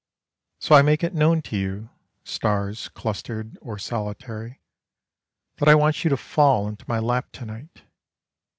[0.57, 1.91] So I make it known to you,
[2.23, 4.59] stars clustered or solitary,
[5.57, 7.83] That I want you to fall into my lap to night.